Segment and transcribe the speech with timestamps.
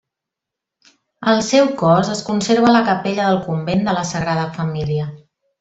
[1.33, 5.11] El seu cos es conserva a la capella del convent de la Sagrada Família.